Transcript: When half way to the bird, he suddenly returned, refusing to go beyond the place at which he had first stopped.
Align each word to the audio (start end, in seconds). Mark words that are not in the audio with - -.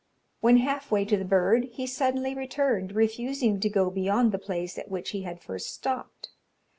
When 0.39 0.57
half 0.57 0.89
way 0.89 1.05
to 1.05 1.15
the 1.15 1.23
bird, 1.23 1.65
he 1.65 1.85
suddenly 1.85 2.33
returned, 2.33 2.93
refusing 2.93 3.59
to 3.59 3.69
go 3.69 3.91
beyond 3.91 4.31
the 4.31 4.39
place 4.39 4.79
at 4.79 4.89
which 4.89 5.11
he 5.11 5.21
had 5.21 5.39
first 5.43 5.69
stopped. 5.71 6.29